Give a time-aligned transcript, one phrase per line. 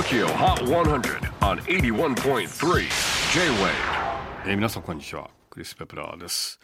[0.00, 2.88] TOKYO HOT 100 on 81.3
[3.34, 3.70] J-WAVE.
[4.46, 5.28] えー皆さんこんにちは。
[5.50, 6.58] クリス・ペプラーです。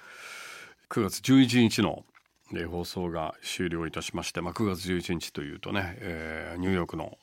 [0.89, 2.07] 9月11日の、
[2.55, 7.19] えー放送が終了いたしまして、まあ、9月11日というとね、えーニューヨークの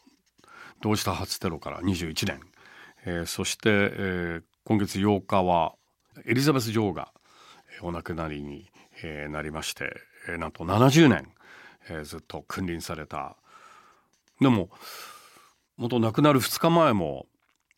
[0.83, 2.41] 同時多発テロから21年、
[3.07, 5.73] えーそして、えー今月8日は
[6.27, 7.11] エリザベス女王が
[7.79, 8.69] えーお亡くなりに、
[9.01, 9.95] えーなりまして、
[10.29, 11.27] えーなんと70年、
[11.89, 13.35] えーずっと君臨された。
[14.39, 14.69] でも
[15.77, 17.25] 元亡くなる2日前も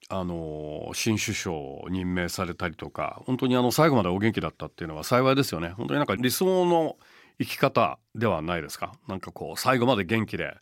[0.10, 5.70] あの新首相を任命されたりとか本当にあの最後までお元気だったっていうのは幸いですよね。
[5.70, 6.98] 本当になんか理想の
[7.40, 8.94] 生き方ではないですか？
[9.08, 10.56] なんかこう最後まで元気で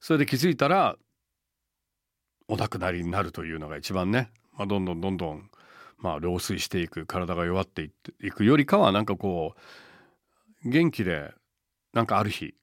[0.00, 0.96] それで気づいたら
[2.46, 5.50] お亡くなりになるというのが一番ね、まあ、どんどんどんどん
[5.98, 9.54] まあ老衰していく体が弱っていっていくよりかはなんかこ
[10.64, 11.32] う元気で
[11.92, 12.54] なんかある日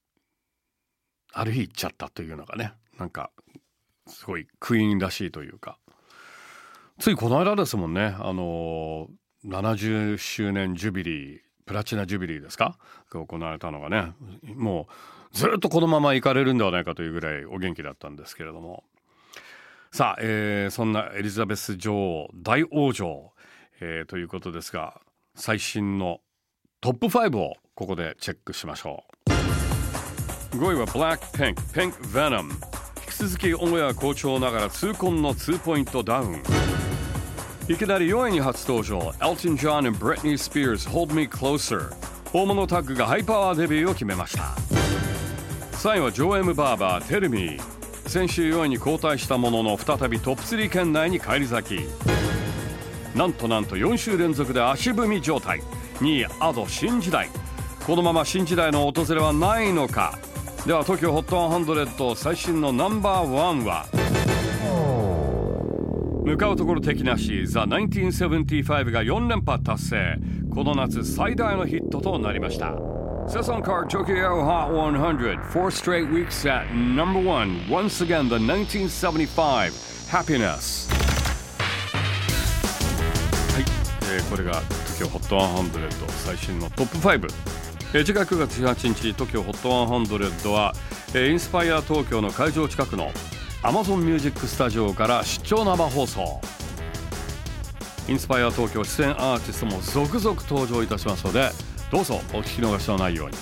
[1.33, 3.31] ある日行っちゃったというのがねなんか
[4.07, 5.77] すごいクイーンらしいというか。
[6.99, 8.15] ついこの間ですもんね。
[8.19, 9.07] あの
[9.45, 12.77] 70周年ジュビリープラチナジュビリーですか？
[13.11, 14.13] 行われたのがね。
[14.55, 14.87] も
[15.33, 18.83] うずっとこのまま行かれるんではないかというぐらいお元気だったんですけれども。
[19.91, 23.31] さあ、えーそんなエリザベス女王大往生、
[23.81, 25.01] えーということですが
[25.35, 26.19] 最新の
[26.79, 30.57] トップ5をここでチェックしましょう。
[30.57, 32.49] 5位は BLACKPINK Pink Venom
[33.21, 36.41] 続きオンエア好調ながら痛恨の2ポイントダウン。
[37.67, 38.97] いきなり4位に初登場。
[39.19, 41.93] Elton John and Britney Spears Hold Me Closer
[42.33, 44.55] 大物タッグがハイパワーデビューを決めました。
[45.77, 47.59] 3位はジョー・エム・バーバー Tell Me
[48.07, 51.85] 先週4位に後退したものの再びトップ3圏内に返り咲き。
[53.15, 55.61] なんとなんと4週連続で足踏み状態。
[55.99, 57.29] 2位アド新時代。
[57.85, 60.17] このまま新時代の訪れはないのか。
[60.65, 63.87] では東京ホットハンドレッド最新のナンバーワンは
[66.23, 70.19] 向かうところ敵なし「ザ・1975」が4連覇達成。
[70.53, 72.75] この夏最大のヒットとなりました。
[73.27, 76.45] セソンカー TOKYO HOT 100 4straight weeks
[76.95, 77.67] No.1
[79.47, 79.65] は
[83.59, 83.65] い、
[84.03, 84.61] えー、これが
[84.99, 90.73] TOKYO HOT 100最新のトップ5えー次回9月18日 TOKIOHOT100 は、
[91.09, 93.11] えーインスパイア東京の会場近くの
[93.63, 96.39] Amazon Music スタジオから出張生放送。
[98.07, 101.49] インスパイア東京出演アーティストも続々登場いたしますので
[101.91, 103.37] どうぞお聞き逃しのないように。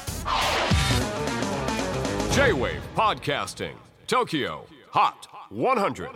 [2.34, 3.76] J-WAVE PODCASTING
[4.08, 4.62] TOKYO
[4.92, 5.14] HOT
[5.52, 6.10] 100